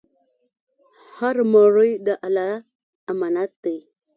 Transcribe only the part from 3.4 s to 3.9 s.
دی.